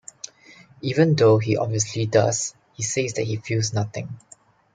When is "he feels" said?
3.27-3.71